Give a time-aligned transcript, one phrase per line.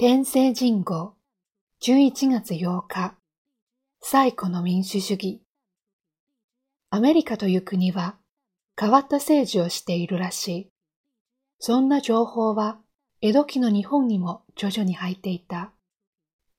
[0.00, 1.14] 天聖人号
[1.82, 3.16] 11月8日
[4.00, 5.42] 最古の民主主義
[6.88, 8.14] アメリカという国は
[8.78, 10.70] 変わった政治をしているらしい。
[11.58, 12.78] そんな情報は
[13.22, 15.72] 江戸期の日本にも徐々に入っていた。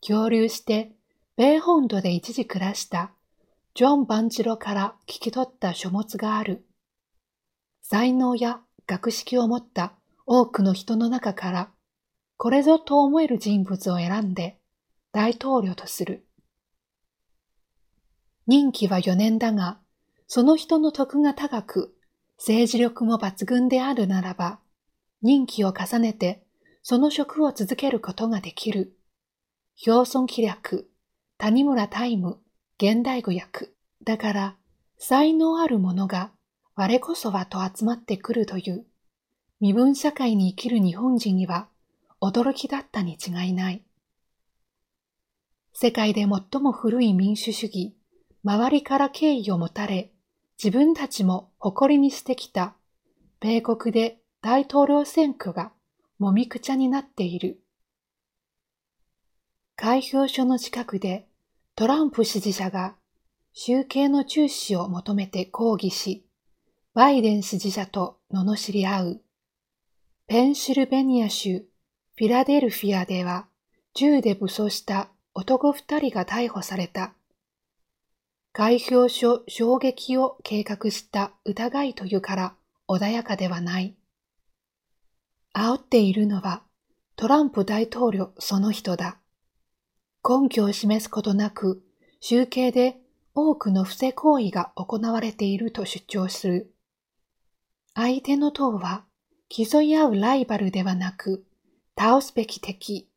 [0.00, 0.92] 漂流して
[1.36, 3.10] 米本土で一時暮らした
[3.74, 6.64] ジョン・バンジロから聞き取った書物がある。
[7.82, 9.92] 才能や学識を持った
[10.24, 11.70] 多くの人の中から
[12.36, 14.58] これぞと思える人物を選んで
[15.12, 16.26] 大統領とする。
[18.46, 19.78] 任期は4年だが、
[20.26, 21.94] その人の徳が高く、
[22.36, 24.58] 政治力も抜群であるならば、
[25.22, 26.44] 任期を重ねて
[26.82, 28.98] その職を続けることができる。
[29.86, 30.90] 表村気略、
[31.38, 32.38] 谷村タイム、
[32.76, 33.70] 現代語訳。
[34.04, 34.56] だから、
[34.98, 36.30] 才能ある者が
[36.76, 38.84] 我こそはと集まってくるという、
[39.60, 41.68] 身分社会に生きる日本人には
[42.24, 43.84] 驚きだったに違いない。
[45.74, 47.94] 世界で最も古い民主主義、
[48.44, 50.12] 周りから敬意を持たれ、
[50.62, 52.76] 自分たちも誇りにしてきた、
[53.40, 55.72] 米国で大統領選挙が
[56.18, 57.60] もみくちゃになっている。
[59.76, 61.28] 開票所の近くで
[61.74, 62.94] トランプ支持者が
[63.52, 66.26] 集計の中止を求めて抗議し、
[66.94, 69.20] バイデン支持者と罵り合う。
[70.26, 71.66] ペンシルベニア州
[72.16, 73.46] フィラデルフィアでは
[73.92, 77.12] 銃で武装した男二人が逮捕された。
[78.52, 82.54] 開票所衝撃を計画した疑いというから
[82.86, 83.96] 穏やかではない。
[85.52, 86.62] 煽っているのは
[87.16, 89.18] トランプ大統領その人だ。
[90.24, 91.82] 根拠を示すことなく
[92.20, 92.96] 集計で
[93.34, 96.72] 多くの不正行為が行われていると主張する。
[97.94, 99.02] 相手の党は
[99.48, 101.44] 競い合うライバルではなく
[101.96, 103.08] 倒すべき敵。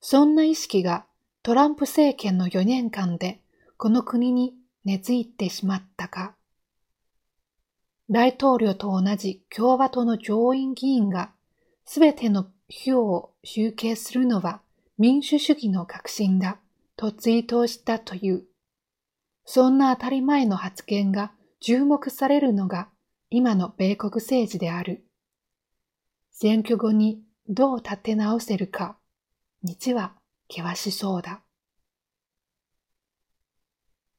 [0.00, 1.06] そんな意識が
[1.42, 3.40] トランプ政権の4年間で
[3.76, 6.36] この国に根付いてしまったか。
[8.08, 11.32] 大統領と同じ共和党の上院議員が
[11.84, 14.60] すべての票を集計するのは
[14.98, 16.58] 民主主義の革新だ
[16.96, 18.44] とツイートしたという。
[19.44, 22.88] そんな当たり前の発言が注目されるのが
[23.30, 25.04] 今の米国政治である。
[26.32, 28.98] 選挙後にどう立て直せるか、
[29.62, 30.16] 道は
[30.50, 31.45] 険しそうだ。